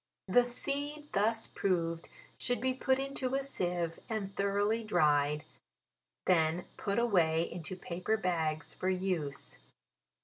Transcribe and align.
The 0.27 0.47
seed 0.49 1.09
thus 1.13 1.45
proved 1.45 2.07
should 2.39 2.59
be 2.59 2.73
put 2.73 2.97
into 2.97 3.35
a 3.35 3.43
seive, 3.43 3.99
and 4.09 4.35
thoroughly 4.35 4.83
dried, 4.83 5.43
then 6.25 6.65
put 6.75 6.97
away 6.97 7.43
into 7.43 7.75
paper 7.75 8.17
bags, 8.17 8.73
for 8.73 8.89
use. 8.89 9.59